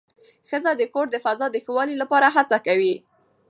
ښځه 0.49 0.71
د 0.77 0.83
کور 0.93 1.07
د 1.11 1.15
فضا 1.25 1.47
د 1.51 1.57
ښه 1.63 1.71
والي 1.77 1.95
لپاره 2.01 2.27
هڅه 2.35 2.57
کوي 2.67 2.95